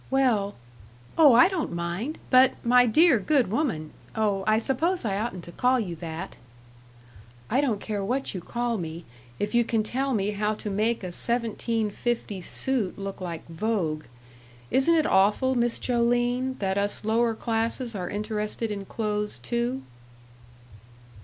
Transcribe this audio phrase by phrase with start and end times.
[0.09, 0.55] "Well"
[1.19, 2.17] "Oh, I don't mind.
[2.31, 6.37] But, my dear, good woman oh, I suppose I oughtn't to call you that."
[7.51, 9.05] "I don't care what you call me,
[9.37, 14.05] if you can tell me how to make a seventeen fifty suit look like Vogue.
[14.71, 19.83] Isn't it awful, Miss Joline, that us lower classes are interested in clothes, too?"